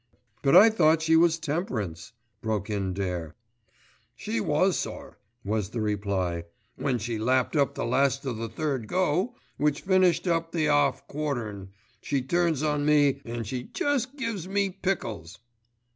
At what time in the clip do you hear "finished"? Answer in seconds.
9.81-10.25